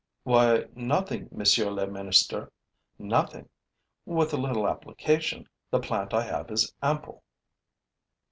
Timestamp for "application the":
4.67-5.79